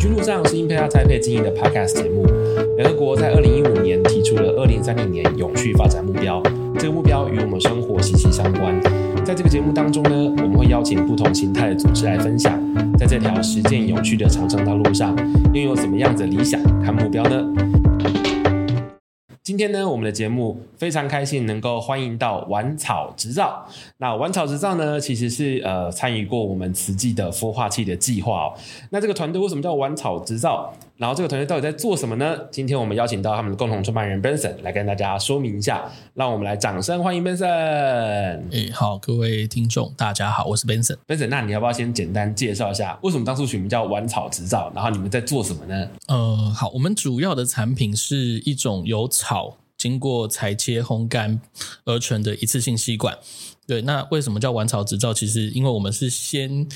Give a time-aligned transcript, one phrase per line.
[0.00, 2.24] 居路上是英佩拉栽培经营的 Podcast 节目。
[2.78, 6.42] 联合国在二零一五年提出了二零三零年永续发展目标，
[6.78, 8.80] 这个目标与我们生活息息相关。
[9.22, 12.58] 在这个节目当中呢，我们会邀请不同形态的组织来分享，
[12.98, 15.14] 在这条实践永续的长征道路上，
[15.52, 17.44] 拥有怎么样的理想和目标呢？
[19.50, 23.66] 今天呢，我们的节目非常开心能够欢迎到玩草执照。
[23.98, 28.54] 那玩草执照呢，其实是呃参与过我们慈济的孵化器的计划哦。
[28.90, 30.72] 那这个团队为什么叫玩草执照？
[31.00, 32.36] 然后这个团队到底在做什么呢？
[32.50, 35.90] 今天我们邀请到他们的共同创办人 Benson 来跟大家说明一下。
[36.12, 37.46] 让我们来掌声欢迎 Benson。
[38.52, 40.98] 哎，好，各位听众，大家好，我是 Benson。
[41.06, 44.70] Benson，那你要不要先简单介绍一下，为什么当初取名叫玩草执照？
[44.74, 45.88] 然后你们在做什么呢？
[46.08, 51.40] 呃，好，我们主要的产品是一种由草经过裁切烘干
[51.86, 53.16] 而成的一次性吸管。
[53.66, 55.14] 对，那为什么叫玩草执照？
[55.14, 56.68] 其实因为我们是先。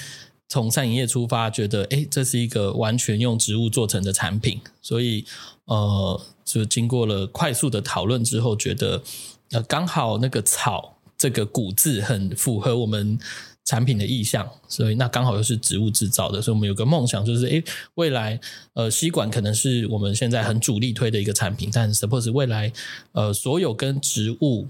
[0.55, 5.25] 从餐饮业出发，觉得诶，这是一个完全用植物做成的产品，所以
[5.65, 9.03] 呃，就经过了快速的讨论之后，觉得
[9.51, 13.19] 呃，刚好那个草这个古字很符合我们
[13.65, 17.65] 产品的意向，所以那刚好又是植物制造的，所以我们有个梦想，就是诶，
[17.97, 18.39] 未来
[18.75, 22.73] 呃，吸管可能是我们现在很主力推的一个产品，但 suppose 未来
[23.11, 24.69] 呃，所有跟植物。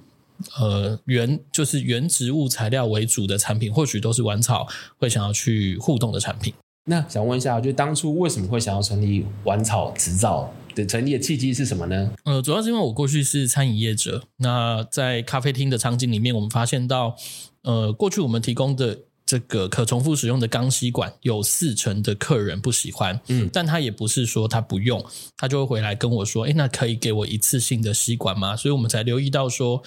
[0.59, 4.67] 呃，原就是原植物材料为主的产品，或许都是玩草
[4.99, 6.53] 会想要去互动的产品。
[6.87, 12.13] 那想问一下，就当初为什么会想要成立玩草执照的成立的契机是什么呢？
[12.25, 17.17] 呃，主要是因为我过去是餐饮业者，那在咖啡厅的场景里面，我们发现到，
[17.63, 25.03] 呃，过去我们提供的这个可重复使用的钢吸管，有四成的客人不喜欢，嗯，但他也不是说他不用，
[25.39, 28.55] 他就会回来跟我说，诶，那可以给我一次性的吸管吗？
[28.55, 29.83] 所以我们才留意到说。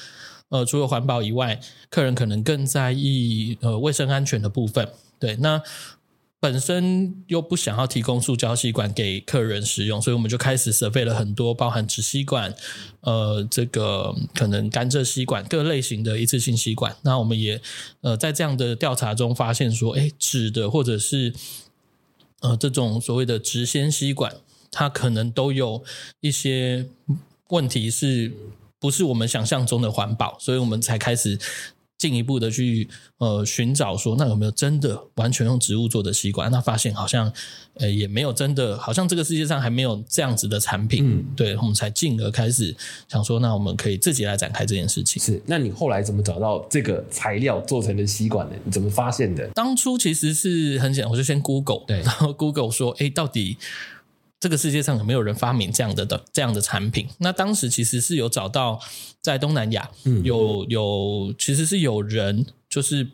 [0.49, 1.59] 呃，除了环保以外，
[1.89, 4.89] 客人可能更在意呃卫生安全的部分。
[5.19, 5.61] 对，那
[6.39, 12.53] 本身又不想要提供塑胶吸管给客人使用，所以我们就开始 survey 了很多包含纸吸管，
[13.01, 16.95] 呃，这个可能甘蔗吸管各类型的一次性吸管。
[17.01, 17.59] 那我们也
[18.01, 21.33] 呃在这样的调查中发现说，诶，纸的或者是
[22.41, 24.31] 呃这种所谓的直纤吸管，
[24.71, 25.83] 它可能都有
[26.21, 26.85] 一些
[27.49, 28.31] 问题是。
[28.79, 31.39] 不是我们想象中的环保，所以我们才开始
[31.97, 36.51] 进一步的去呃寻找说，那有没有真的完全用植物做的吸管？
[36.51, 37.33] 那发现好像
[37.73, 41.03] 呃也没有真的，好像这个世界上还没有这样子的产品。
[41.03, 42.75] 嗯，对，我们才进而开始
[43.07, 45.19] 想说，那我们可以自己来展开这件事情。
[45.19, 48.55] 是，那你后来怎么找到这个材料做成的吸管呢？
[48.63, 49.47] 你怎么发现的？
[49.55, 53.57] 当初其实是很简单，我就先 Google，对，然后 Google 说，哎，到底。
[54.39, 57.07] 这个世界上有没有人发明这样的的这样的产品？
[57.17, 58.79] 那当时其实是有找到
[59.19, 63.07] 在东南亚，嗯，有有其实是有人就是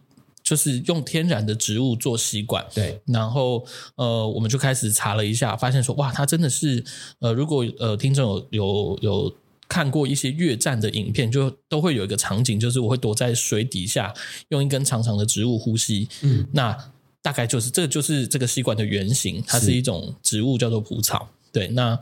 [0.44, 3.00] 就是用天然的植物做吸管，对。
[3.06, 6.84] 然后呃，我们就开始查了一下，发现说哇，它真的是
[7.20, 9.36] 呃，如果呃听众有有有
[9.70, 14.14] 看过一些越战的影片，就都会有一个场景，就是我会躲在水底下，
[14.50, 16.78] 用一根长长的植物呼吸，嗯，那。
[17.24, 21.28] 大概就是这个，就是这个吸管的原型，它是一种植物，叫做蒲草。
[21.52, 22.00] 对，那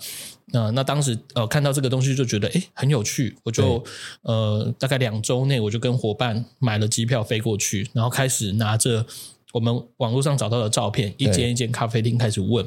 [0.47, 3.83] 那那当时呃看到这个东西就觉得诶很有趣，我就
[4.23, 9.05] 呃大概两周内我就跟伙伴买了机票飞过去，然后开始拿着
[9.53, 12.65] 我们网络上找到的照片，一间一间咖啡厅开始问。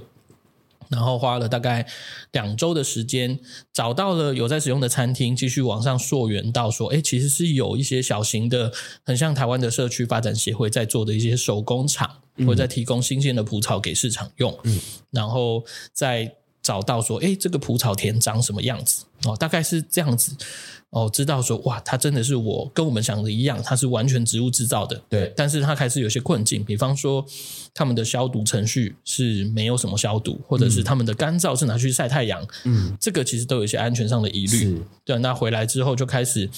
[0.88, 1.86] 然后花了大概
[2.32, 3.38] 两周的时间，
[3.72, 8.72] 找到了有在使用的餐厅，继续往上溯源到说，哎，其实是有一些小型的，
[9.04, 14.80] 很像台湾的社区发展协会在做的一些手工厂，会在提供新鲜的蒲草给市场用，嗯，
[15.10, 19.04] 然后再找到说，哎，这个蒲草田长什么样子？
[19.26, 20.34] 哦，大概是这样子。
[20.90, 25.02] 哦，知道说哇，它真的是我跟我们想的一样，它是完全植物制造的。
[25.08, 27.24] 对，但是它还是有些困境，比方说
[27.74, 32.46] 他们的消毒程序是没有什么消毒，或者是他们的干燥是拿去晒太阳。
[32.62, 34.80] 嗯，这个其实都有一些安全上的疑虑。
[35.04, 36.48] 对，那回来之后就开始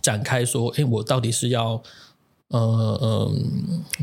[0.00, 1.82] 展开说，哎，我到底是要
[2.48, 3.32] 呃呃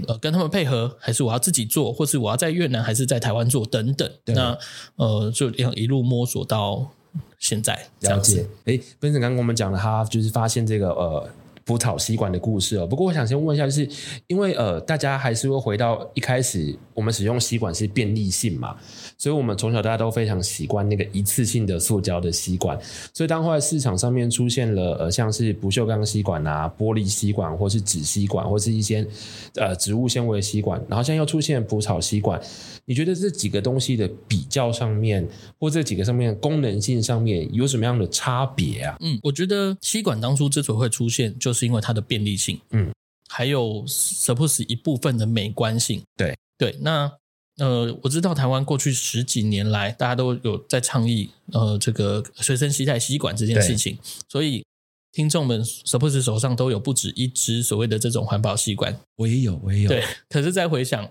[0.08, 4.12] 呃跟他们配合，还是我要自己做，或是我要在越南还是在台湾做等等。
[4.26, 4.58] 那
[4.96, 6.92] 呃，就这样一路摸索到。
[7.38, 11.30] 现在了解，哎，Benson 刚刚跟我们讲了他就是发现这个呃
[11.66, 12.86] 蒲草吸管的故事哦。
[12.88, 13.88] 不过我想先问一下，就是
[14.28, 18.76] 因为呃大家还是会回到一开始我们使用吸管是便利性嘛。
[19.18, 22.78] 所以，我们从小大家都非常习惯那个一次性的塑胶的吸管。
[23.14, 29.08] 所以，当后来市场上面出现了呃，像是不锈钢吸管啊、玻璃吸管，或是纸吸管，或是一些
[29.56, 32.42] 呃植物纤维吸管，然后现在又出现蒲草吸管，
[32.84, 35.26] 你觉得这几个东西的比较上面，
[35.58, 38.98] 或这几个上面功能性上面有什么样的差别啊？
[39.00, 42.92] 嗯，我觉得吸管当初之所以会出现，就是因为它的便利性，嗯，
[43.30, 47.12] 还有 suppose 一部分的美观性，对对，那。
[47.58, 53.96] 呃，我知道台湾过去十几年来，大家都有在倡议呃这个随身携带吸管这件事情，
[54.28, 54.66] 所以
[55.12, 59.00] 听众们 suppose 手上都有不止一支所谓的这种环保吸管。
[59.18, 59.88] 我也有，我也有。
[59.88, 61.08] 对，可是再回想，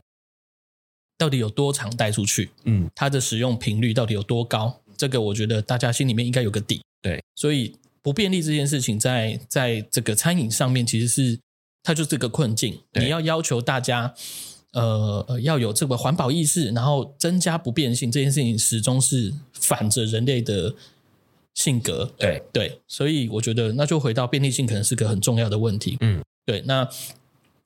[1.16, 2.50] 到底有多常带出去？
[2.64, 4.80] 嗯，它的使用频率到底有多高？
[4.96, 6.82] 这个我觉得大家心里面应该有个底。
[7.00, 11.38] 对，所以不便利这件事情在，在在这个餐饮上面，其实是
[11.82, 12.80] 它就是个困境。
[12.94, 14.14] 你要要求大家。
[14.74, 20.74] 呃，要有这个环保意识，然后增加不便性，这件事情始终是反着人类的
[21.52, 22.10] 性格。
[22.16, 25.98] 对对，所以我觉得那就回到便利性，可能是个很重要的问题。
[26.00, 26.62] 嗯，对。
[26.62, 26.86] 那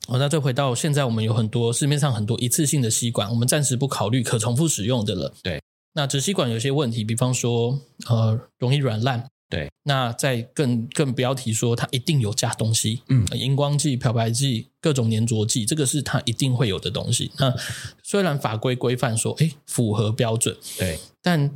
[0.09, 5.33] 好，那就回到现在，我们有很多市面上很多一次性的吸管，我们暂时不考虑可重复使用的了。
[5.45, 5.63] 对，
[5.95, 9.29] 那纸吸管有些问题，比方说呃，容易软烂。
[9.49, 17.31] 对，那再更更不要提说它一定有加东西，嗯，荧光剂、漂白剂、各种粘着剂，这个是它一定会有的东西。
[17.39, 17.55] 那
[18.03, 21.49] 虽然法规规范说，哎，符合标准，对，但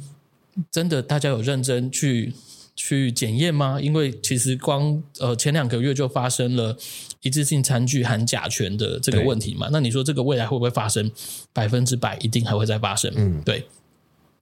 [0.71, 2.33] 真的大家有认真去
[2.77, 3.81] 去检验吗？
[3.81, 6.77] 因为其实光呃前两个月就发生了
[7.23, 9.69] 一次性餐具含甲醛的这个问题嘛。
[9.73, 11.11] 那你说这个未来会不会发生？
[11.53, 13.13] 百分之百一定还会再发生。
[13.17, 13.67] 嗯，对。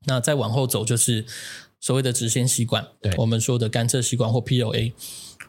[0.05, 1.25] 那再往后走就是。
[1.81, 4.93] 所谓的直纤吸管，对，我们说的甘蔗吸管或 PLA，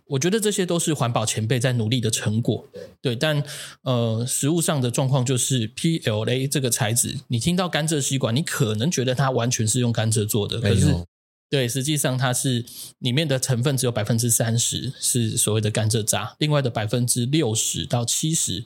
[0.06, 3.44] 我觉得这些都是环保前辈在努力的成果，对，对，但
[3.82, 11.06] 呃，实物上的状况就是 PLA 这个材质，你听到甘蔗吸管，你可能觉得它完全是用甘蔗做的，可是，
[11.50, 12.64] 对，实际上它是
[13.00, 18.64] 里面的成分只有百分之三十是所谓的甘蔗渣，另外的百分之六十到七十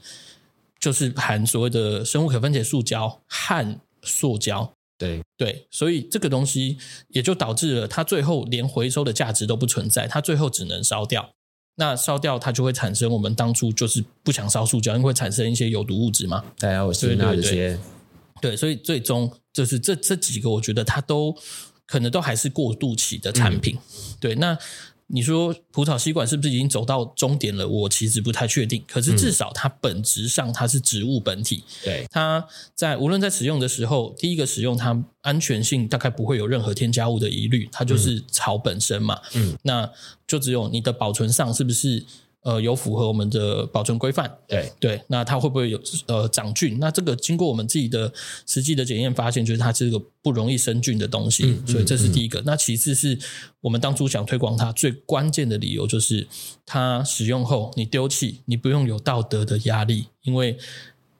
[0.79, 4.73] 就是含所谓的生物可分解塑胶和塑胶。
[5.03, 6.77] 对对，所以这个东西
[7.09, 11.29] 也就导致了它最后连回收的价值都不存在，它最后只能烧掉。
[11.75, 16.43] 那烧掉它就会产生我们当初就是不想烧塑胶，因为会产生一些有毒物质嘛。
[16.57, 17.79] 对啊，我是那这些。
[18.41, 21.35] 对，所以最终就是这这几个，我觉得它都
[21.85, 23.75] 可能都还是过渡期的产品。
[23.77, 24.57] 嗯、对，那。
[25.13, 27.67] 你说葡萄吸管是不是已经走到终点了？
[27.67, 28.83] 我其实不太确定。
[28.87, 32.43] 可是至少它本质上它是植物本体，嗯、对，它
[32.73, 39.87] 在无论在使用的时候，第一个使用它安全性大概不会有任何添加物的疑虑，它就是草本身嘛，嗯，那
[40.25, 42.03] 就只有你的保存上是不是？
[42.43, 46.77] 呃，有符合我们的保存规范，对对，那它会不会有呃长菌？
[46.77, 48.11] 那这个经过我们自己的
[48.45, 52.41] 实际的检验发现，就是它是一个不容易生菌的东西，嗯、所以这是第一个。
[52.41, 53.17] 嗯、那其次是
[53.61, 56.27] 我们当初想推广它最关键的理由，就是
[56.65, 60.57] 它使用后你丢弃，你不用有道德的压力，因为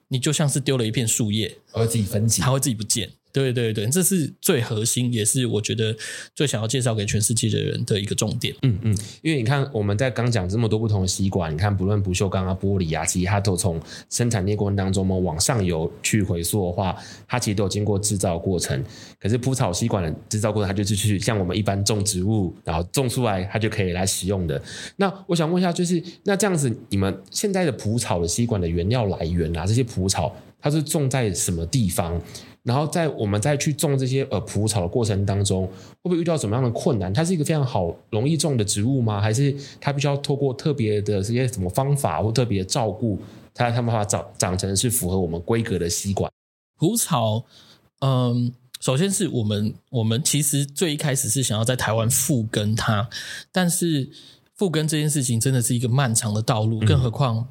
[0.08, 3.10] 你就像是丢了一片树叶，它会自己分解，它会自己不见。
[3.34, 5.94] 对对对，这是最核心，也是我觉得
[6.36, 8.54] 最想要介绍给全世界的人的一个重点。
[8.62, 16.96] 嗯嗯，因为你看我们在刚讲这么多不同的吸管，你看不论不锈钢啊、玻璃啊，其实它都从生产链过程当中嘛往上游去回溯的话，
[17.26, 18.80] 它其实都有经过制造过程。
[19.20, 24.62] 可是蒲草吸管的制造过程，它就是去像我们一般种植物，然后种出来它就可以来使用的。
[24.94, 32.22] 那我想问一下，就是那这样子，你们现在的蒲草的吸管的原料来源啊，这些蒲草它是种在什么地方？
[32.64, 35.72] 然后在我们再去种这些呃蒲草的过程当中，会
[36.04, 37.12] 不会遇到什么样的困难？
[37.12, 39.20] 它是一个非常好容易种的植物吗？
[39.20, 43.20] 还是它必须要透过特别的这些什么方法或特别的照顾，
[43.52, 46.32] 它它办法长长成是符合我们规格的吸管？
[46.78, 47.44] 蒲草，
[48.00, 53.08] 嗯，首先是我们我们其实最一开始是想要在台湾复耕它，
[53.52, 54.08] 但是
[54.56, 57.48] 复耕这件事情真的是一个漫长的道路，更何况。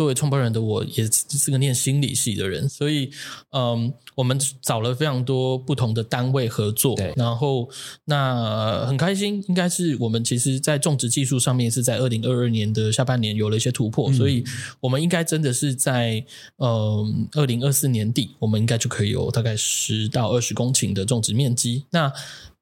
[0.00, 3.10] 嗯作为创办人的我，也是个念心理系的人，所以，
[3.50, 7.68] 嗯，我们找了非常多不同的单位合作，然后
[8.06, 14.42] 那很开心，应该是我们其实在种植技术上面是在二零二二年的下半年有了一些突破，嗯、所以
[14.80, 16.24] 我们应该真的是在
[16.56, 21.84] 嗯二零二四年底，我们应该就可以有大概十到二十公顷的种植面积。
[21.90, 22.10] 那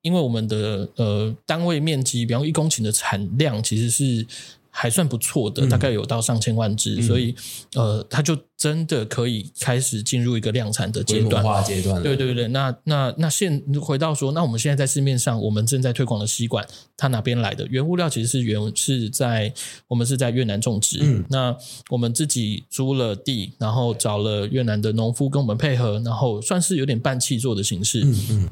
[0.03, 4.27] 因为我们的呃单位面积，比方一公顷的产量，其实是。
[4.71, 7.35] 还算不错的，大概有到上千万只，嗯、所以
[7.75, 11.43] 呃，它就真的可以开始进入一个量产的阶段。
[11.43, 12.03] 化阶段。
[12.03, 17.67] 对对对，那那那现回到说，那我们现在在市面上，我们正在推广的吸管，它哪边来的？
[17.69, 19.53] 原物料其实是原是在
[19.89, 20.99] 我们是在越南种植。
[21.01, 21.57] 嗯，那
[21.91, 28.01] 我们自己租了地，然后找了越南的农夫跟我们配合，然后算是有点半契作的形式。
[28.05, 28.49] 嗯嗯。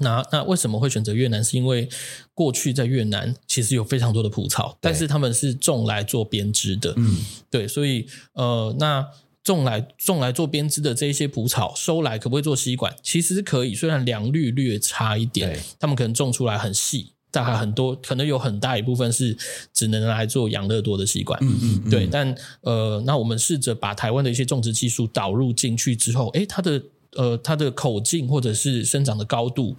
[0.00, 1.42] 那那为什么会选择越南？
[1.42, 1.88] 是因为
[2.34, 6.92] 过去在越南其实有非常多的蒲草，但是他们是种来做编织的。
[6.96, 9.06] 嗯，对，所以呃，那
[9.44, 12.96] 种来种来做编织的这一些蒲草收来可不可以做吸管？
[13.04, 15.56] 其实可以，虽然良率略差一点。
[15.78, 19.36] 他们可能种出来很细，但还很多可能有很大一部分是
[19.72, 21.38] 只能来做养乐多的吸管。
[21.40, 22.08] 嗯嗯，对。
[22.08, 26.82] 但呃，那我们试着把台湾的一些种植技术导入进去之后，诶，它的。
[27.16, 29.76] 呃，它的口径或者是生长的高度。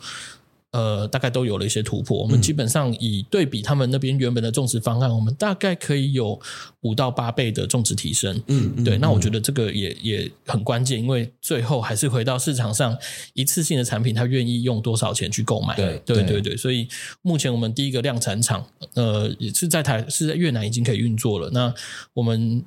[0.72, 2.22] 呃，大概都有了一些突破。
[2.22, 6.38] 我们基本上以对比他们那边原本的种植方案，嗯、我们大概可以有
[6.82, 8.36] 五到八倍的种植提升。
[8.48, 8.98] 嗯，嗯对。
[8.98, 12.98] 那我觉得这个也也很关键，因为最后还是回到市场上
[13.36, 15.78] 一次性的产品，他愿意用多少钱去购买。
[15.78, 16.58] 对，对，对，对。
[16.58, 16.86] 所以
[17.22, 21.50] 目前我们第一个量产厂，呃，也是在台是在越南已经可以运作了。
[21.52, 21.74] 那
[22.14, 22.62] 我们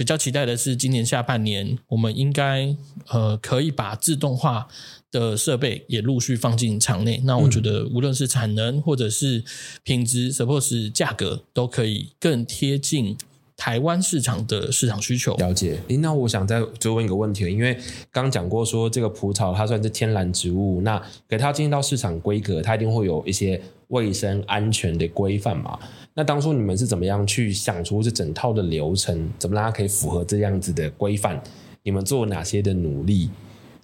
[0.00, 2.74] 比较期待的是，今年下半年我们应该
[3.08, 4.66] 呃可以把自动化。
[5.12, 9.42] 的设备也陆续放进场内，那我觉得无论是产能或者是
[9.82, 13.16] 品质，suppose 价格都可以更贴近
[13.60, 15.36] 台湾市场的市场需求。
[15.36, 15.78] 了解。
[15.88, 17.76] 诶，那我想再追问一个问题，因为
[18.10, 25.78] 刚讲过说这个蒲草它算是天然植物，那给它进入到市场规格，它一定会有一些卫生安全的规范嘛？
[26.14, 31.38] 那当初你们是怎么样去想出这整套的流程，怎么让它可以符合这样子的规范？
[31.82, 33.28] 你们做哪些的努力？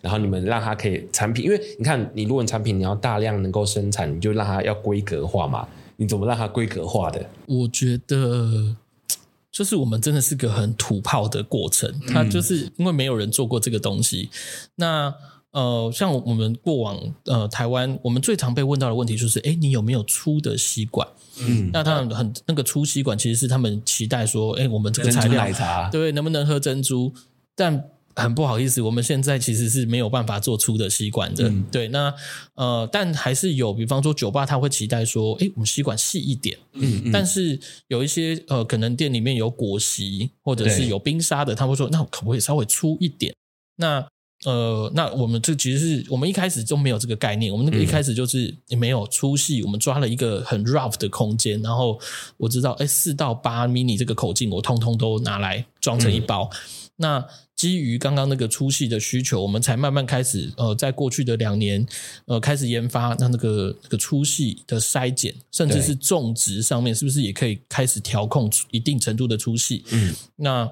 [0.01, 5.69] 然后你们让它可以产品，因为你看，你如果产品你要大量能够生产，你就让它要规格化嘛。
[5.97, 7.27] 你怎么让它规格化的？
[7.47, 8.77] 我觉得
[9.57, 14.29] 就是我们真的是个很土炮的过程，它就是因为没有人做过这个东西。
[14.75, 15.15] 那
[15.53, 21.09] 呃，像我们过往呃台湾，我们最常被问到的问题就是：哎，你有没有粗的吸管？
[21.39, 25.43] 嗯，那他们很那个粗吸管，其实是他们期待说：哎，我们这个材料，
[25.91, 27.15] 对，能不能喝珍珠？
[27.55, 27.83] 但
[28.17, 31.49] 很不好意思，我们现在其实是没有办法做出的吸管的。
[31.49, 32.13] 嗯、对，那
[32.55, 36.57] 呃，但还是有，比方说酒吧，他会期待说，哎，我们吸管细一点。
[36.73, 37.13] 嗯嗯。
[37.13, 43.35] 但是有一些呃，可能店里面有果昔或者是有冰沙的，他会说，那可不可以稍微粗一点？
[43.77, 44.07] 那
[44.45, 51.99] 呃，那我们这其实是我们一开始就没有这个概念，我们那个一开始就是也没有粗细，我们抓了一个很 rough 的空间，然后
[52.37, 56.51] 我知道，哎，四到八 mini 这个口径，我通通都拿来装成一包。
[56.53, 56.59] 嗯、
[56.97, 61.85] 那基于刚刚那个粗细的需求，我们才慢慢开始呃，在过去的两年
[62.27, 69.83] 呃，开始研发那那个那个粗细的筛检，甚至是种植上面，是不是也可以开始调控一定程度的粗细？
[69.91, 70.71] 嗯，那。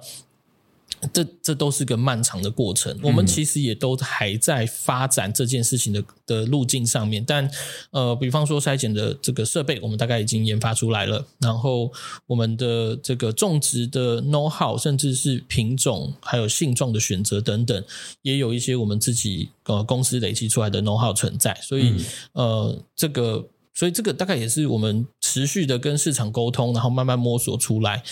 [1.13, 7.25] 这这都是个漫长的过程，我们其实也都还在发展这件事情的的路径上面。
[7.25, 7.51] 但
[7.91, 11.27] 呃，比方说筛检的这个设备，我们大概已经研发出来了。
[11.41, 11.93] 然后
[12.27, 17.85] 我们的这个种植的 know how，甚至是品种还有性状的选择等等，
[18.23, 21.59] 也有一些我们自己呃公司累积出来的 know how 存在。
[21.63, 21.95] 所以
[22.33, 28.03] 呃，这个所以这个大概也是我们持续的跟市场沟通，然后慢慢摸索出来。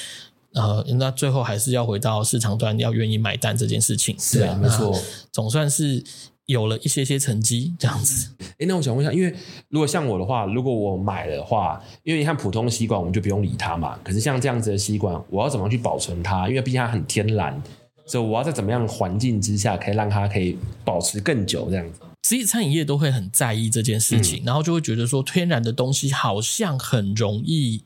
[0.55, 4.15] 呃，那最后还是要回到市场端要愿意买单这件事情。
[4.19, 4.95] 是啊，没错，
[5.33, 6.05] 总算是
[6.47, 8.29] 有了一些些成绩这样子。
[8.59, 9.35] 哎，那我想问一下，因为
[9.69, 13.99] 如果像我的话，如果我买的话，因为你看普通的吸管我们就不用理它嘛。
[14.05, 16.49] 可是像这样子的吸管，我要怎么去保存它？
[16.49, 17.63] 因为毕竟它很天然，
[18.05, 22.01] 所以我要在怎么样的环境之下，可以让它可以保持更久这样子。
[22.25, 27.83] 实际餐饮业都会很在意这件事情，嗯、然后就会觉得说，天然的东西好像很容易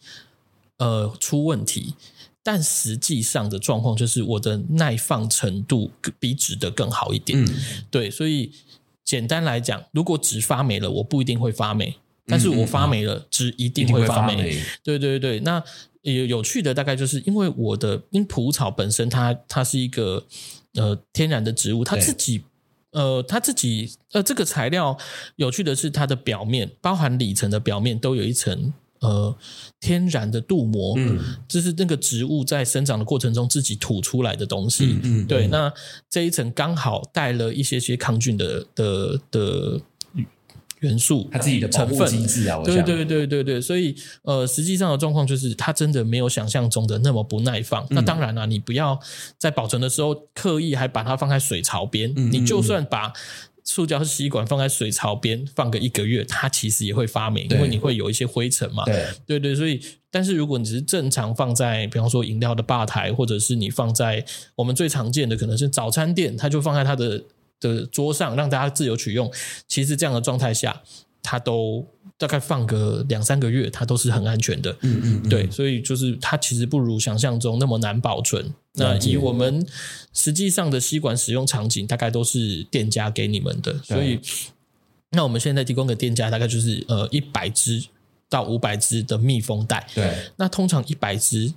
[0.78, 1.94] 呃出问题。
[2.46, 7.44] 但实际上的状况就是，我的耐放程度比纸的更好一点。
[7.44, 7.48] 嗯，
[7.90, 8.52] 对，所以
[9.04, 14.62] 简单来讲，如果纸发霉了，我不一定会发霉，但是我发霉了，纸一定会发霉。
[14.84, 15.60] 对对对，那
[16.02, 20.24] 有有趣的大概就是因为我的因蒲草本身它它是一个
[20.74, 22.44] 呃天然的植物，它自己
[22.92, 24.96] 呃它自己呃这个材料
[25.34, 28.72] 有趣的是它的表面，包含里层的表面都有一层。
[29.00, 29.36] 呃，
[29.80, 35.46] 天然的镀膜，嗯，这是那个植物在生长的过程中自己吐出来的东西，嗯，嗯对。
[35.48, 35.72] 那
[36.08, 39.80] 这一层刚好带了一些些抗菌的的的
[40.80, 43.60] 元素，它自己的成分机制啊，对对对对对。
[43.60, 47.84] 所以呃，实际上的状况就是，它真的没有想象中的那么不耐放。
[47.84, 48.98] 嗯、那当然了、啊，你不要
[49.38, 53.12] 在保存的时候刻意还把它放在水槽边，嗯、你就算把。
[53.66, 58.84] 塑胶吸管放在水槽边放个一个月，它其实也会发霉，因为你会有一些灰尘嘛。
[58.84, 59.78] 对对对，所以，
[60.10, 67.24] 但是如果你只是正常放在，比方说饮料的吧台，或者是你放在我们最常见的可能是早餐店，它就放在它的
[67.58, 69.30] 的桌上，让大家自由取用。
[69.66, 70.82] 其实这样的状态下，
[71.26, 71.84] 它都
[72.16, 74.70] 大概放个两三个月，它都是很安全的。
[74.82, 78.54] 嗯嗯，嗯，对，所以就是它其实不如想象中那么难保存。
[78.74, 79.66] 那以我们
[80.12, 84.20] 实际上的吸管使用场景，大概都是店家给你们的，所以
[85.10, 87.84] 那我们现在提供给店家大概就是呃一百支
[88.28, 89.84] 到五百支的密封袋。
[89.92, 91.52] 对，那通常一百支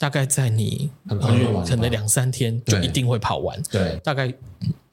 [0.00, 3.62] 大概在你很快用完，可能两三天就一定会跑完。
[3.70, 4.32] 对，大概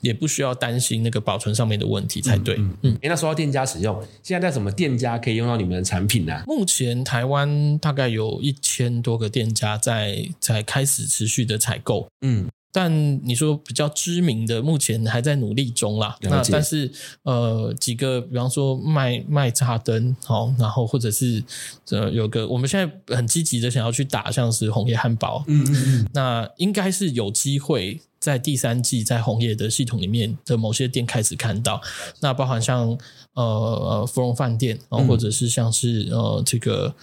[0.01, 2.55] 也不需要担心那个保存上面的问题才对。
[2.57, 6.43] 嗯，嗯，欸，那说到店家使用，现在在什么店家可以用到你们的产品呢？
[6.45, 12.05] 目前台湾大概有一千多个店家在在开始持续的采购。
[12.23, 12.91] 嗯，但
[13.25, 16.15] 你说比较知名的，目前还在努力中啦。
[16.21, 16.91] 那但是
[17.23, 21.43] 呃，几个比方说麦麦茶灯，好，然后或者是
[21.89, 31.81] 呃有个我们现在很积极的想要去打，像是红叶汉堡，嗯嗯嗯，那应该是有机会在第三季在红叶的系统里面的某些店开始看到。
[32.19, 32.89] 那包含像
[33.33, 36.93] 呃呃芙蓉饭店，然后或者是像是呃这个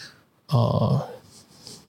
[0.49, 1.09] 呃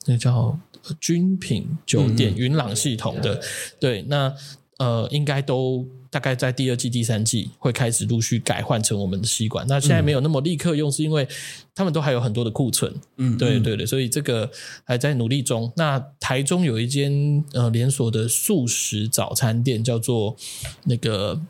[0.06, 0.58] 那叫。
[1.00, 3.42] 君品酒店云、嗯、朗系统的，
[3.80, 4.34] 对，那
[4.78, 9.66] 呃，应该都大概在第二季、第三季会开始陆续改换成我们的吸管。
[9.68, 11.28] 那现在没有那么立刻用，是因为
[11.74, 12.94] 他们都还有很多的库存。
[13.18, 14.50] 嗯，对对对，所以这个
[14.84, 15.72] 还在努力中。
[15.78, 20.36] 那台中有一间呃连锁的素食早餐店，叫做
[20.84, 21.42] 那个。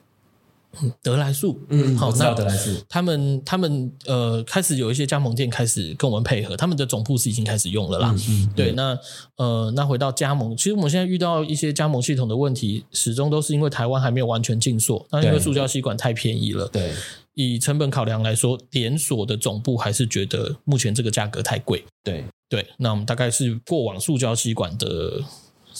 [1.02, 8.14] 得来素，嗯，好，那德来素，他们他们呃开始有一些加盟店开始跟我们配合，他们的总部是已经开始用了啦。
[8.14, 8.98] 嗯，嗯对，那
[9.38, 16.92] 呃，那回到加盟，其实我们现在遇到一些加盟系统的问题，始终都是因为台湾还没有完全禁塑，那因为塑胶吸管太便宜了，对，
[17.34, 22.24] 以成本考量来说，连锁的总部还是觉得目前这个价格太贵，对。
[22.48, 25.20] 对，那我们大概是过往塑胶吸管的。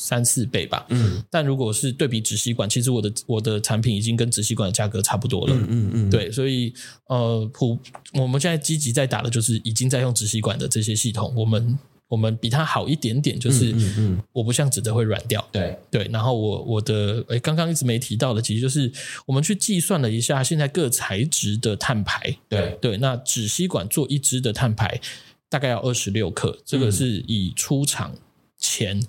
[0.06, 6.72] 三四倍吧，嗯，但如果是对比纸吸管，其实我的我的产品已经跟纸吸管的价格差不多了，嗯嗯嗯，对，所以
[7.08, 7.76] 呃，普
[8.14, 15.76] 我们现在积极在打的就是已经在用纸吸管的这些系统，我们我们比它好一点点，就是嗯嗯，我不像纸的会软掉，对。
[15.90, 18.92] 对，然后我我的诶刚刚一直没提到的，其实就是
[19.26, 22.78] 我们去计算了一下现在各材质的碳排，对。
[22.80, 25.02] 对，那纸吸管做一支的碳排
[25.50, 28.14] 大概要二十六克，这个是以出厂
[28.60, 29.02] 前。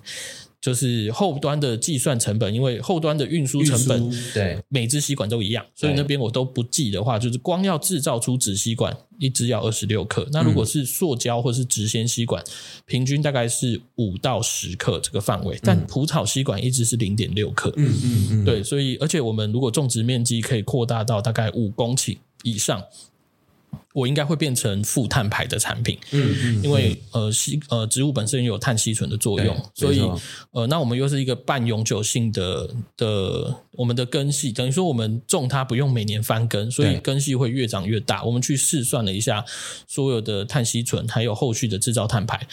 [0.59, 10.27] 就是后端的计算成本，因为后端的运输成本，对每支吸管都一样，所以那边我都不记的话，就是光要制造出纸吸管一支要二十六克。
[10.31, 12.43] 那如果是塑胶或是直纤吸管，
[12.85, 15.57] 平均大概是五到十克这个范围。
[15.61, 22.83] 但蒲草吸管一支是零点六克，嗯嗯嗯，对，所以而且我们如果种植面积可以扩大到大概五公顷以上。
[23.93, 29.99] 我应该会变成负碳排的产品，嗯嗯，因为呃吸呃植物本身有碳吸存的作用，所以
[30.51, 38.23] 呃那我们又是一个半永久性的的我们的根系，等于说我们种它不用每年翻根，所以根系会越长越大。
[38.23, 39.43] 我们去试算了一下
[39.87, 42.47] 所有的碳吸存，还有后续的制造碳排，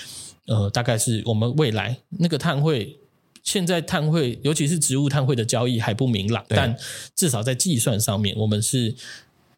[0.46, 2.96] 呃大概是我们未来那个碳汇，
[3.42, 6.74] 现在碳汇尤其是植物碳汇的交易还不明朗，但
[7.14, 8.94] 至少在计算上面我们是。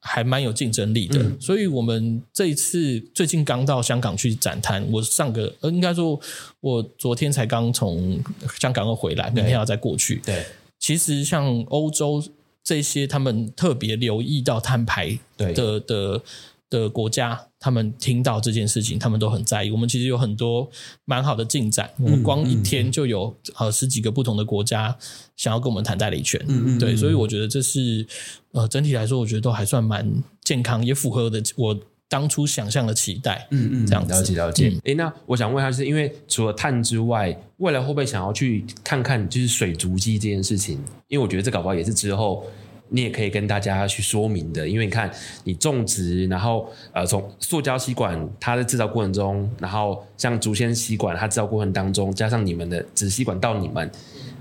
[0.06, 4.86] 还蛮有竞争力的，嗯，所以我们这一次最近刚到香港去展摊。
[4.92, 6.18] 我上个呃，应该说，
[6.60, 8.18] 我昨天才刚从
[8.58, 10.22] 香港又回来，明天要再过去。
[10.24, 10.46] 对，
[10.78, 12.22] 其实像欧洲
[12.62, 15.80] 这些，他们特别留意到摊牌的的。
[15.80, 16.22] 的
[16.68, 19.72] 的国家，他们听到这件事情，他们都很在意。
[19.72, 20.70] 我们其实有很多
[21.04, 24.96] 蛮好的进展，我们光一天就有呃十几个不同的国家
[25.34, 26.40] 想要跟我们谈代理权。
[26.46, 28.06] 嗯嗯，对，所以我觉得这是
[28.52, 30.08] 呃整体来说，我觉得都还算蛮
[30.44, 31.76] 健康，也符合我的我
[32.08, 33.48] 当初想象的期待。
[33.50, 34.72] 嗯嗯，这样子了解了解。
[34.84, 40.78] 诶、那我想问一下，是因为除了碳之外，未来会不会想要去看看就是水族机这件事情？
[41.08, 42.46] 因为我觉得这搞不好也是之后。
[42.88, 45.10] 你也可以跟大家去说明的，因为你看，
[45.44, 53.90] 你种植，然后呃，从塑胶吸管它的制造过程中，然后像竹纤吸管它制造过程当中，加上你们的纸吸管到你们，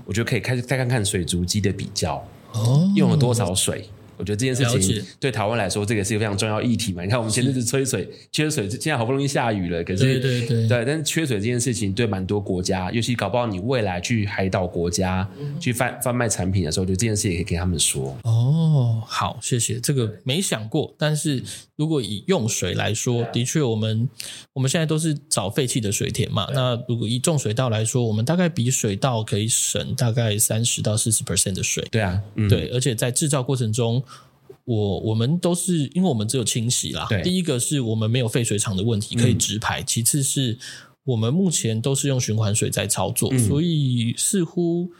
[0.04, 3.88] 我觉得可以开始再看看水族机的比较，哦，用了多少水。
[4.18, 7.02] 我觉得这件事情对台湾来说，这个是一个非常重要议题嘛。
[7.02, 15.28] 你看，我们前阵子缺水，缺水，现在好不容易下雨了，可是对对对，对，但是缺水这件事情对蛮多国家，尤其搞不好你未来去海岛国家
[15.60, 18.16] 去贩贩卖产品的时候，我觉得这件事也可以跟他们说。
[18.24, 19.78] 哦，好，谢谢。
[19.80, 21.42] 这个没想过，但是
[21.76, 24.08] 如果以用水来说，的确，我们
[24.52, 26.48] 我们现在都是找废弃的水田嘛。
[26.54, 31.86] 那如果以种水稻来说，我们大概比水稻可以省大概三十到四十 percent 的水。
[31.90, 34.02] 对啊，嗯、对，而且在制造过程中。
[34.66, 37.06] 我我们都是，因为我们只有清洗啦。
[37.08, 37.22] 对。
[37.22, 40.58] 第一个是我们没有废水厂的问题可以直排，嗯，其次是
[41.04, 44.90] 我们目前都是用循环水在操作，嗯，所以似乎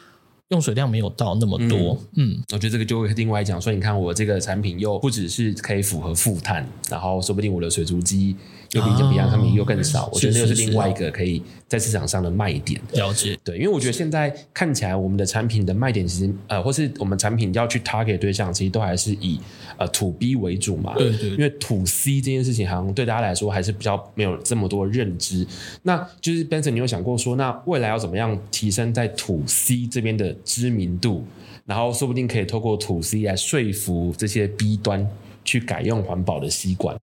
[0.48, 2.00] 用水量没有到那么多。
[2.14, 8.36] 嗯，嗯，我觉得这个就会另外讲，所以你看我这个产品又不只是可以符合负碳，然后说不定我的水族机。
[8.68, 12.80] 就比较比亚他们又更少，哦，我觉得那又是另外一个可以在市场上的卖点。
[12.92, 19.40] 了解，对，因为我觉得现在看起来我们的产品的卖点其实呃，或是我们产品要去 target 对象，其实都还是以
[19.76, 20.94] 呃 to B 为主嘛。
[20.96, 21.30] 对对。
[21.30, 25.46] 因为 to C 这件事情好像对大家来说还是比较没有这么多认知。
[25.82, 31.24] 那就是 Benson，你有想过说，那未来要怎么样提升在 to C 这边的知名度？
[31.64, 35.06] 然后说不定可以透过 to C 来说服这些 B 端
[35.44, 36.96] 去改用环保的吸管。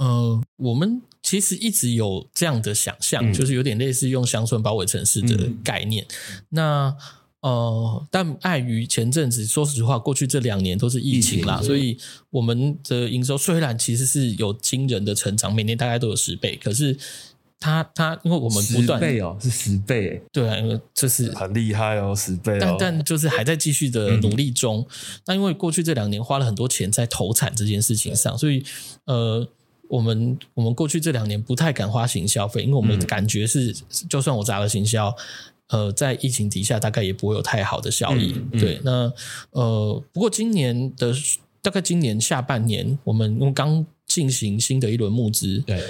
[0.00, 6.06] 呃，我们其实一直有这样的想象，嗯，就是有点类似用乡村包围城市的概念。
[6.08, 6.96] 嗯，那
[7.42, 11.98] 呃，但碍于前阵子，说实话，过去这两年都是疫情啦，情所以
[12.30, 16.96] 我们的营收虽然其实是有惊人的成长，每年大概都有十倍，可是
[17.58, 24.80] 它它因为我们不断十倍哦，是十倍，对啊，因为这是很厉害哦，十倍哦，但但就是还在继续的努力中。
[24.80, 28.64] 嗯、那因为过去这两年花了很多钱在投产这件事情上，所以
[29.04, 29.46] 呃，
[29.90, 35.14] 我们我们过去这两年不太敢花行销费，因为我们感觉是，嗯、就算我砸了行销。
[35.72, 38.32] 呃，在疫情底下，大概也不会有太好的效益。
[38.34, 39.12] 嗯嗯、对，那
[39.50, 41.14] 呃，不过今年的
[41.62, 45.80] 大概今年下半年，我们因为刚进行新的一轮募资，对，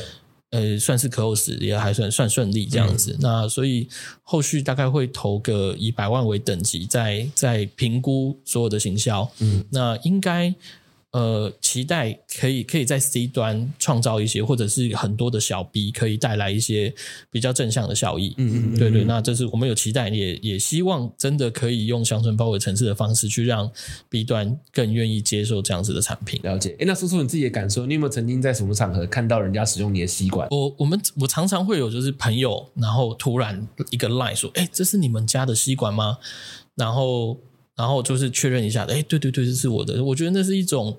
[0.50, 3.12] 呃，算是 close 也还算算顺利这样子。
[3.12, 3.88] 嗯、那所以
[4.22, 9.30] 后续大概会投个以百万为等级，在在评估所有的行销。
[9.38, 10.54] 嗯，那应该。
[11.12, 16.94] 呃，期待可以可以在 C 端创造一些，或者是很多的小 B 可以带来一些
[17.33, 18.33] 比较正向的效益。
[18.38, 23.68] 嗯，嗯嗯，对对，那这是我们有期待，也也希望真的可以用乡村包围城市的方式去让
[24.09, 26.40] B 端更愿意接受这样子的产品。
[26.44, 26.77] 了解。
[26.79, 30.46] 哎，那说说你自己的感受，你有没有曾经在什么场合看到人家使用你的吸管？
[30.53, 36.18] 我我们我常常会有就是朋友，然后突然一个 line 说：“哎，这是你们家的吸管吗？”
[36.77, 37.37] 然后。
[37.80, 40.04] 然后就是确认一下，哎，对对对，这是我的。
[40.04, 40.94] 我觉得那是一种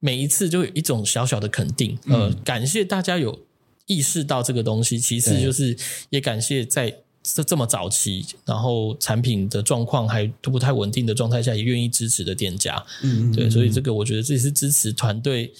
[0.00, 3.38] 每一次就有一种小小的肯定，呃，嗯、感谢大家有
[3.86, 4.98] 意识到这个东西。
[4.98, 5.76] 其次就是
[6.08, 6.92] 也感谢在
[7.22, 12.84] 这这么早期，然后产品的状况还都不太稳定的状态下，也愿意支持的店家。
[13.04, 15.52] 嗯，对，所以这个我觉得这也是支持团队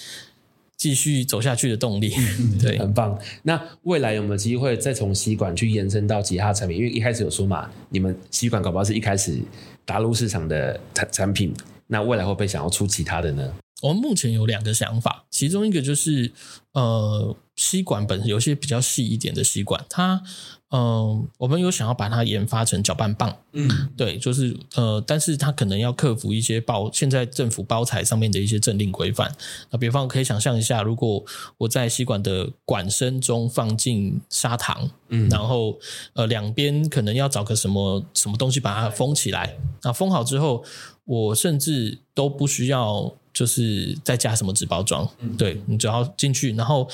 [0.80, 2.14] 继续走下去的动力。
[2.16, 3.18] 嗯、 对，很棒。
[3.42, 6.78] 那未来有没有机会再从吸管去延伸到其他产品？
[6.78, 9.38] 因为一开始有说嘛，你们吸管搞不好是一开始。
[9.86, 11.52] 打入市场的产产品，
[11.90, 13.52] 那未来会不会想要出其他的呢？
[13.82, 16.32] 我们目前有两个想法，其中一个就是，
[16.72, 20.22] 呃，吸管本身有些比较细一点的吸管，它。
[20.72, 29.34] 嗯，我们有想要把它研发成搅拌棒，嗯，对，就是呃，但是它可能要克服一些包现在政府包材上面的一些政令规范。
[29.70, 31.24] 那比方可以想象一下，如果
[31.58, 35.76] 我在吸管的管身中放进砂糖，嗯，然后
[36.12, 40.64] 呃两边可能要找个什么什么东西把它封起来，那封好之后，
[41.10, 43.12] 我甚至都不需要。
[43.32, 46.86] 就是再加什么纸包装，嗯、对，你只要进去，然后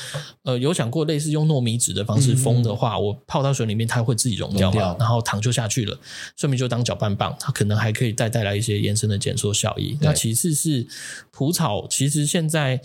[0.43, 5.99] 呃，有想过类似用糯米纸的方式封的话，嗯、我泡到水里面它会自己溶掉嘛，掉然后糖就下去了，
[6.37, 9.97] 顺便就当搅拌棒，它可能还可以再带来一些延伸的减缩效益。
[10.03, 10.87] 那其次是
[11.33, 12.79] 蒲草，其实现在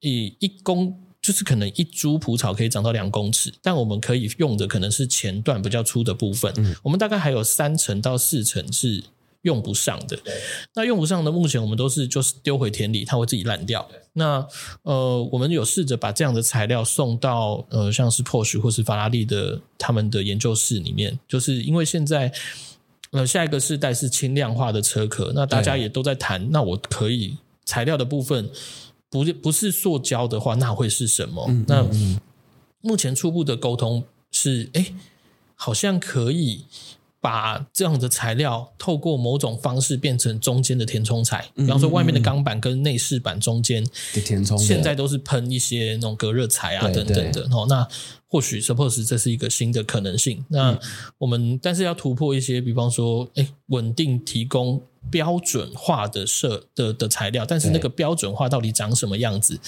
[0.00, 9.04] 以一公就是可能一株蒲草可以长到两公尺，但我们可以用的可能是前段比较粗的部分，嗯、我们大概还有三层到四层是。
[9.46, 10.18] 用不上的，
[10.74, 13.88] 那用不上的，目前我们都是就是丢回田里，它会自己烂掉。
[14.12, 14.44] 那
[14.82, 22.32] 呃，我们有试着把这样的材料送到呃，像是 Porsche 或是法拉利的他们的研究室里面，就是因为现在
[23.12, 28.50] 呃下一个世代是轻量化的车壳，那大家也都在谈，那我可以材料的部分
[29.08, 31.46] 不不是塑胶的话，那会是什么？
[31.48, 32.20] 嗯嗯嗯
[32.82, 34.92] 那目前初步的沟通是，哎，
[35.54, 36.64] 好像可以。
[37.26, 43.84] 把这样的材料透过某种方式变成中间的填充材，比方说外面的钢板跟内饰板中间
[44.14, 47.42] 的填充，现在都是喷一些那种隔热材啊等等的。
[47.50, 47.84] 哦，那
[48.28, 50.44] 或许 suppose 这是一个新的可能性。
[50.50, 50.78] 那
[51.18, 59.58] 我们但是要突破一些，比方说，哎，稳定提供标准化的设的的材料，但是那个标准化到底长什么样子？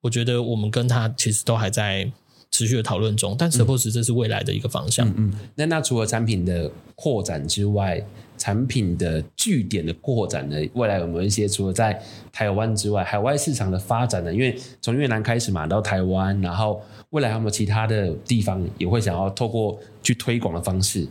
[0.00, 2.10] 我觉得我们跟他其实都还在。
[2.54, 5.08] 持续的讨论中，但 suppose 这是未来的一个方向。
[5.08, 8.00] 嗯，嗯，那那除了产品的扩展之外，
[8.38, 10.56] 产品的据点的扩展呢？
[10.74, 14.32] 未来有没有一些除了在台湾之外，海外市场的发展呢？
[14.32, 21.08] 因为从越南开始嘛，到台湾，然后未来还有没有其他的地方也会想要透过去推广的方式？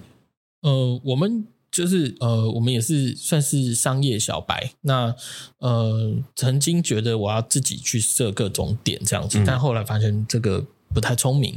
[0.61, 4.71] 呃，我们就是呃，我们也是算是商业小白。
[4.79, 5.13] 那
[5.57, 10.63] 呃，曾经觉得我要自己去设各种点这样子，嗯、但后来发现这个。
[10.93, 11.55] 不太聪明。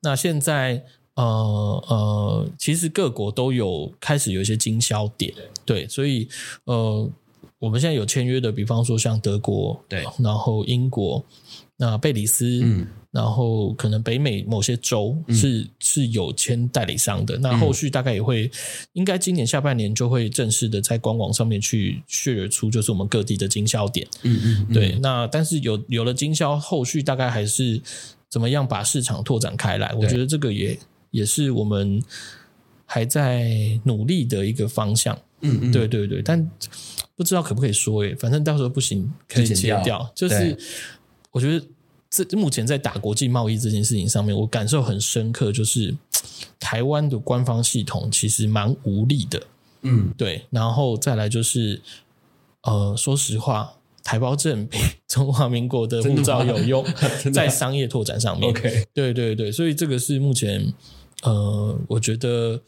[0.00, 0.82] 那现在，
[1.14, 1.24] 呃
[1.88, 5.32] 呃，其实各国都有开始有一些经销点，
[5.66, 6.28] 对，所以
[6.64, 7.10] 呃，
[7.58, 11.22] 我们现在有签约的，比方说像德国，对，然后英国，
[11.76, 17.36] 那贝里斯，嗯，然后可能北美某些州是、嗯、是有签代理商的。
[17.38, 18.50] 那后续大概也会，
[18.94, 24.98] 应该今年下半年就会正式的在官网上面去 share 出，就是我们各地的经销点，嗯嗯，嗯对。
[25.02, 27.82] 那但是有有了经销，后续大概还是。
[28.30, 29.92] 怎么样把市场拓展开来？
[29.94, 30.78] 我觉得这个也
[31.10, 32.02] 也是我们
[32.86, 35.14] 还在努力的一个方向。
[35.42, 36.50] 嗯嗯，对对对，但
[37.16, 40.10] 不知道可不可以说诶，反正到时候不行可以切掉。
[40.14, 40.56] 就是
[41.30, 41.66] 我觉得
[42.10, 45.96] 这目前在打国际贸易这件事情上面，我感受很深刻，就是
[46.58, 49.42] 台湾的官方系统其实蛮无力的。
[49.82, 51.80] 嗯，对，然后再来就是，
[52.64, 53.72] 呃，说实话，
[54.10, 56.84] 台胞证比中华民国的护照有用，
[57.32, 58.50] 在商业拓展上面。
[58.50, 60.74] OK，对对对，所以这个是目前，
[61.22, 62.60] 呃，我觉得。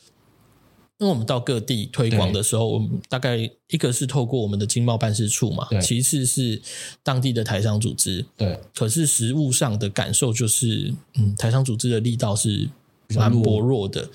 [0.99, 3.37] 因为我们到各地推广的时候，我们大概
[3.71, 6.63] 一个是透过我们的经贸办事处嘛，其次是
[7.03, 8.25] 当地的台商组织。
[8.37, 12.69] 对，可是实务上的感受就是，嗯，台商组织的力道是
[13.17, 14.09] 蛮薄弱的，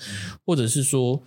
[0.46, 1.20] 或者是说，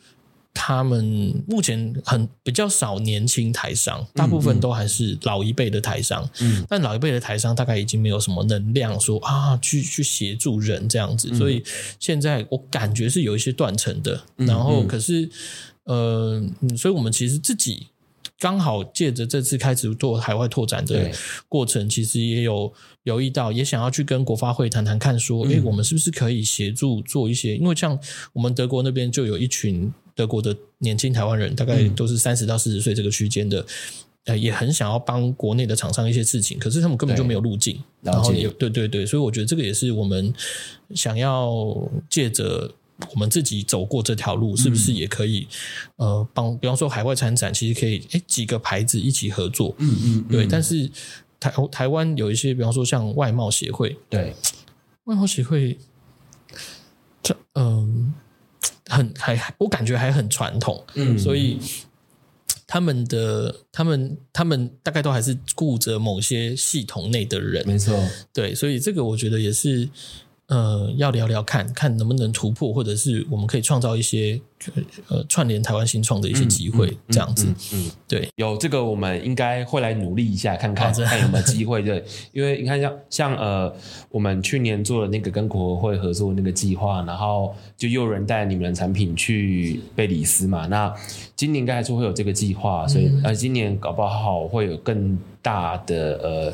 [0.54, 6.30] 他们目前很比较少年轻台商，大部分都还是老一辈的台商。
[6.40, 11.64] 嗯，但老一辈的台商大概已经没有什么能量说啊，去去协助人这样子，所以
[12.00, 14.22] 现在我感觉是有一些断层的。
[14.36, 15.30] 然后，可是
[15.84, 16.44] 呃，
[16.78, 17.88] 所以我们其实自己
[18.42, 21.10] 刚好借着这次开始做海外拓展的
[21.48, 22.74] 过程，其实也有
[23.04, 27.56] 留意到，也想要去跟国发会谈谈看，说，诶，我们是不是可以协助做一些？
[27.56, 27.98] 因为像
[28.34, 29.94] 我们德国那边就有一群。
[30.14, 33.66] 德国的年轻台湾人大概都是三十到四十岁这个区间的，
[34.26, 40.32] 呃，也很想要帮国内的厂商一些事情，可是他们根本就没有路径，然后也对对对，所以我觉得这个也是我们
[40.94, 41.50] 想要
[42.10, 42.70] 借着
[43.14, 45.48] 我们自己走过这条路，是不是也可以
[45.96, 50.46] 呃帮，比方说海外参展，其实可以诶几个牌子一起合作，嗯嗯，对。
[50.46, 50.90] 但是
[51.40, 54.36] 台台湾有一些，比方说像外贸协会，对，
[55.06, 55.78] 外贸协会，
[57.24, 58.14] 这嗯。
[58.88, 61.58] 很还我感觉还很传统，嗯，所以
[62.68, 67.98] 他们的他们他们大概都还是顾着某些系统内的人，没错，
[68.34, 69.88] 对，所以这个我觉得也是。
[70.52, 74.38] 呃，要聊聊看看能不能突破，或者是我们可以创造一些
[75.08, 77.46] 呃串联台湾新创的一些机会，这样子。
[77.48, 81.82] 嗯，嗯嗯对，有这个我们应该会来努力一下，看看看有没有机会。
[81.82, 83.74] 对， 因为你看像像呃，
[84.10, 90.68] 我们去年做了那个跟国会合作的那个计划，然后就又有人带你们的产品去贝里斯嘛。
[90.68, 90.94] 那
[91.38, 96.54] 今年应该还是会有这个计划，所以、嗯、呃，今年搞不好会有更大的呃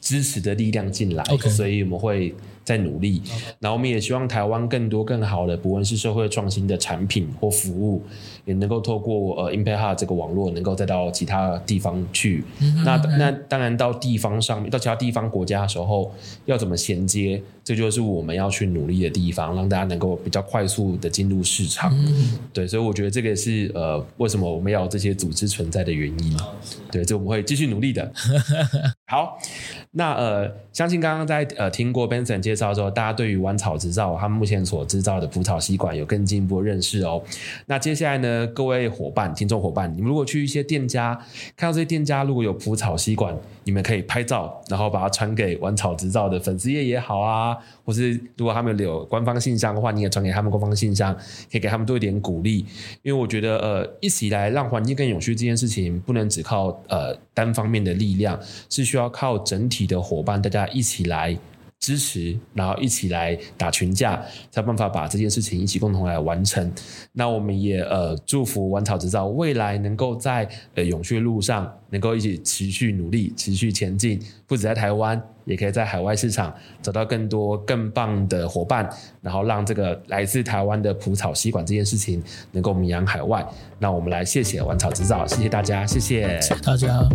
[0.00, 1.22] 支持的力量进来。
[1.22, 1.48] Okay.
[1.48, 2.34] 所以我们会。
[2.66, 3.22] 在努力，
[3.60, 8.02] 然后我们也希望台湾更多更好的，不论是社会创新的产品或服务，
[8.44, 12.42] 也能够透过呃 Impact Hub 这个网络，能够再到其他地方去。
[12.60, 16.12] 嗯、那那当然到地方上面，到其他地方国家的时候，
[16.46, 21.92] 要怎么衔接，这就是我们要去努力的地方，让大家能够比较快速的进入市场。
[21.92, 26.36] 嗯、对，所以我觉得这个也是呃为什么我们要有这些组织存在的原因。
[26.92, 28.12] 对，这我们会继续努力的。
[29.10, 29.36] 好，
[29.90, 37.20] 那呃，相信刚刚在呃听过 Benson 介绍之后，大家对于玩草制造他们目前所制造的蒲草吸管有更进一步的认识哦。
[37.66, 41.20] 那接下来呢，各位伙伴、听众伙伴，你们如果去一些店家
[41.56, 51.12] 看到这些店家如果有蒲草吸管，你们可以拍照，然后把它传给玩草执照的粉丝页也好啊，或是如果他们有官方信箱的话，你也传给他们官方信箱，
[51.50, 52.64] 可以给他们多一点鼓励。
[53.02, 58.38] 因为我觉得呃，一起来让环境更永续这件事情，不能只靠呃单方面的力量，
[58.70, 61.36] 是需要靠整体的伙伴，大家一起来
[61.78, 66.72] 支持，然后一起来打群架，才办法把这件事情一起共同来完成。
[67.12, 83.46] 那我们也呃祝福晚草制造未来能够在呃永续路上能够一起持续努力、持续前进，不止在台湾，也可以在海外市场找到更多更棒的伙伴，然后让这个来自台湾的蒲草吸管这件事情能够名扬海外。
[83.78, 87.06] 那我们来谢谢晚草制造，谢谢大家，谢谢大家。